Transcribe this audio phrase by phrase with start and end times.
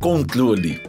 [0.00, 0.80] controle.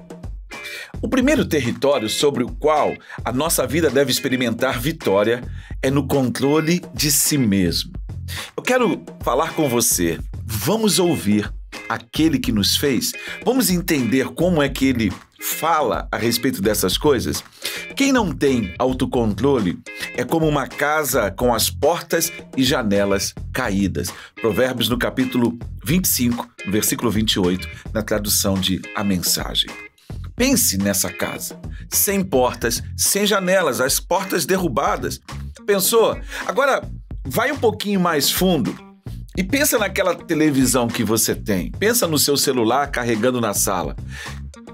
[1.01, 5.43] O primeiro território sobre o qual a nossa vida deve experimentar vitória
[5.81, 7.91] é no controle de si mesmo.
[8.55, 10.17] Eu quero falar com você.
[10.45, 11.51] Vamos ouvir
[11.89, 13.11] aquele que nos fez?
[13.43, 17.43] Vamos entender como é que ele fala a respeito dessas coisas?
[17.97, 19.77] Quem não tem autocontrole
[20.15, 24.13] é como uma casa com as portas e janelas caídas.
[24.35, 29.69] Provérbios no capítulo 25, no versículo 28, na tradução de A Mensagem.
[30.35, 35.19] Pense nessa casa, sem portas, sem janelas, as portas derrubadas.
[35.65, 36.19] Pensou?
[36.47, 36.81] Agora,
[37.25, 38.75] vai um pouquinho mais fundo
[39.37, 41.71] e pensa naquela televisão que você tem.
[41.71, 43.95] Pensa no seu celular carregando na sala.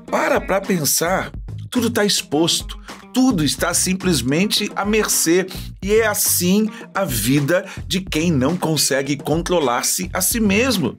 [0.10, 1.32] Para para pensar.
[1.70, 2.80] Tudo está exposto.
[3.14, 5.48] Tudo está simplesmente à mercê.
[5.84, 10.98] E é assim a vida de quem não consegue controlar-se a si mesmo.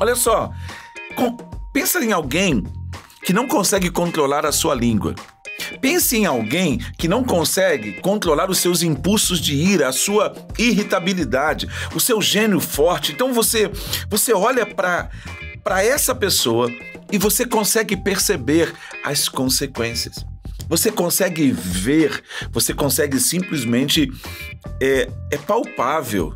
[0.00, 0.50] Olha só.
[1.14, 1.36] Com...
[1.72, 2.62] Pensa em alguém
[3.24, 5.14] que não consegue controlar a sua língua.
[5.80, 11.68] Pense em alguém que não consegue controlar os seus impulsos de ira, a sua irritabilidade,
[11.94, 13.12] o seu gênio forte.
[13.12, 13.70] Então você
[14.08, 15.10] você olha para
[15.62, 16.70] para essa pessoa
[17.10, 18.72] e você consegue perceber
[19.04, 20.24] as consequências.
[20.68, 24.10] Você consegue ver, você consegue simplesmente
[24.80, 26.34] é, é palpável,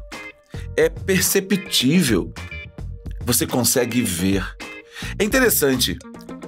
[0.76, 2.32] é perceptível.
[3.24, 4.44] Você consegue ver.
[5.18, 5.98] É interessante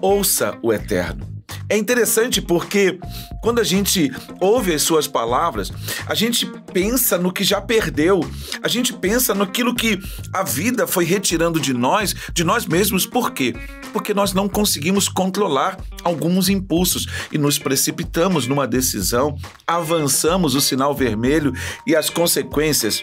[0.01, 1.34] ouça o Eterno.
[1.69, 2.99] É interessante porque
[3.43, 5.73] quando a gente ouve as suas palavras,
[6.07, 8.21] a gente pensa no que já perdeu,
[8.63, 9.99] a gente pensa naquilo que
[10.33, 13.07] a vida foi retirando de nós, de nós mesmos.
[13.07, 13.55] Por quê?
[13.93, 20.95] Porque nós não conseguimos controlar alguns impulsos e nos precipitamos numa decisão, avançamos o sinal
[20.95, 21.53] vermelho
[21.87, 23.03] e as consequências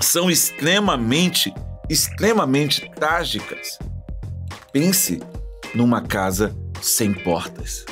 [0.00, 1.52] são extremamente,
[1.90, 3.78] extremamente trágicas.
[4.72, 5.20] Pense
[5.74, 7.84] numa casa sem portas.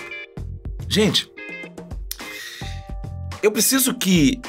[0.87, 1.31] Gente,
[3.43, 4.41] eu preciso que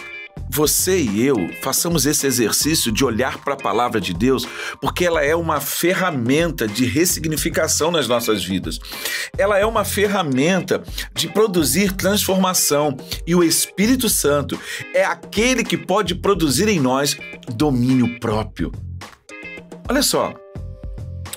[0.49, 4.45] você e eu façamos esse exercício de olhar para a palavra de Deus,
[4.82, 8.80] porque ela é uma ferramenta de ressignificação nas nossas vidas.
[9.37, 10.83] Ela é uma ferramenta
[11.15, 14.59] de produzir transformação e o Espírito Santo
[14.93, 17.17] é aquele que pode produzir em nós
[17.55, 18.71] domínio próprio.
[19.89, 20.36] Olha só,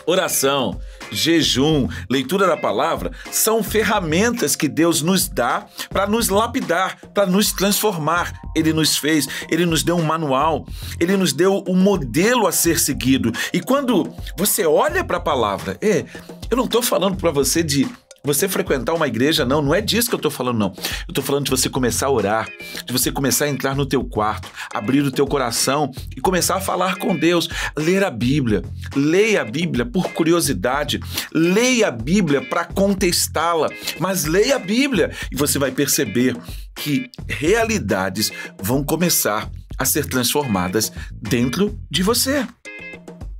[0.06, 0.80] oração,
[1.10, 7.52] jejum, leitura da palavra são ferramentas que Deus nos dá para nos lapidar, para nos
[7.52, 8.32] transformar.
[8.54, 10.66] Ele nos fez, ele nos deu um manual,
[10.98, 13.32] ele nos deu um modelo a ser seguido.
[13.52, 16.04] E quando você olha para a palavra, é,
[16.50, 17.88] eu não estou falando para você de
[18.26, 20.72] você frequentar uma igreja, não, não é disso que eu estou falando, não.
[20.76, 22.48] Eu estou falando de você começar a orar,
[22.84, 26.60] de você começar a entrar no teu quarto, abrir o teu coração e começar a
[26.60, 28.62] falar com Deus, ler a Bíblia.
[28.94, 31.00] Leia a Bíblia por curiosidade,
[31.32, 33.68] leia a Bíblia para contestá-la,
[34.00, 36.36] mas leia a Bíblia e você vai perceber
[36.74, 39.48] que realidades vão começar
[39.78, 42.46] a ser transformadas dentro de você.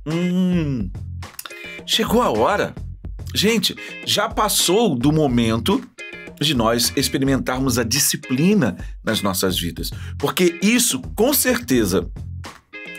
[0.05, 0.89] Hum,
[1.85, 2.73] chegou a hora
[3.33, 5.81] Gente, já passou do momento
[6.39, 12.09] de nós experimentarmos a disciplina nas nossas vidas, porque isso com certeza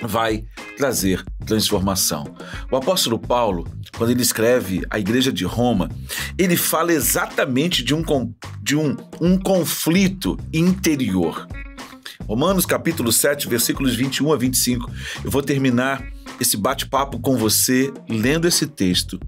[0.02, 0.44] vai
[0.76, 2.36] trazer transformação.
[2.70, 3.66] O apóstolo Paulo,
[3.96, 5.90] quando ele escreve a igreja de Roma,
[6.36, 8.04] ele fala exatamente de um,
[8.62, 11.48] de um, um conflito interior.
[12.26, 14.90] Romanos capítulo 7, versículos 21 a 25.
[15.24, 16.04] Eu vou terminar
[16.40, 19.18] esse bate-papo com você lendo esse texto.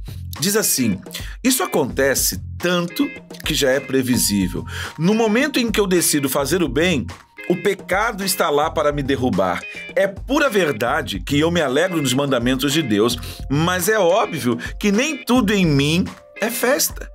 [0.41, 0.99] Diz assim:
[1.45, 3.09] Isso acontece tanto
[3.45, 4.65] que já é previsível.
[4.99, 7.07] No momento em que eu decido fazer o bem,
[7.49, 9.63] o pecado está lá para me derrubar.
[9.95, 13.19] É pura verdade que eu me alegro nos mandamentos de Deus,
[13.51, 16.05] mas é óbvio que nem tudo em mim
[16.41, 17.11] é festa.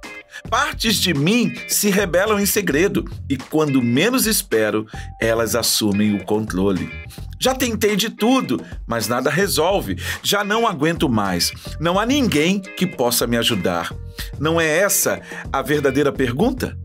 [0.50, 4.85] Partes de mim se rebelam em segredo e, quando menos espero,
[5.19, 6.90] elas assumem o controle.
[7.40, 9.97] Já tentei de tudo, mas nada resolve.
[10.23, 11.51] Já não aguento mais.
[11.79, 13.94] Não há ninguém que possa me ajudar.
[14.40, 15.22] Não é essa
[15.52, 16.78] a verdadeira pergunta?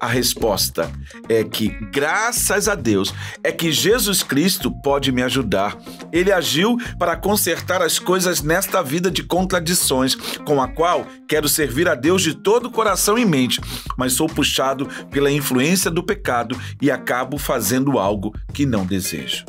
[0.00, 0.92] A resposta
[1.28, 3.12] é que, graças a Deus,
[3.42, 5.76] é que Jesus Cristo pode me ajudar.
[6.12, 10.14] Ele agiu para consertar as coisas nesta vida de contradições,
[10.44, 13.60] com a qual quero servir a Deus de todo o coração e mente,
[13.96, 19.44] mas sou puxado pela influência do pecado e acabo fazendo algo que não desejo.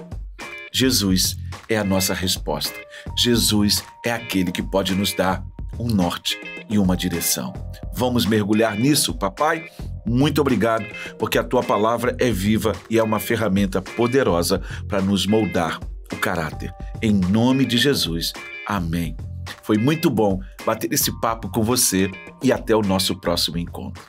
[0.73, 1.37] Jesus
[1.67, 2.75] é a nossa resposta.
[3.15, 5.43] Jesus é aquele que pode nos dar
[5.77, 7.53] um norte e uma direção.
[7.93, 9.69] Vamos mergulhar nisso, papai?
[10.09, 10.85] Muito obrigado,
[11.19, 15.79] porque a tua palavra é viva e é uma ferramenta poderosa para nos moldar
[16.11, 16.73] o caráter.
[16.99, 18.33] Em nome de Jesus.
[18.65, 19.15] Amém.
[19.61, 22.09] Foi muito bom bater esse papo com você
[22.41, 24.01] e até o nosso próximo encontro.